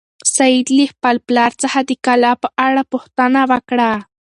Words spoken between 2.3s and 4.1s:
په اړه پوښتنه وکړه.